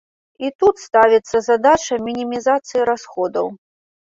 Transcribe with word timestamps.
І 0.45 0.47
тут 0.61 0.79
ставіцца 0.85 1.37
задача 1.49 1.99
мінімізацыі 2.07 2.87
расходаў. 2.93 3.47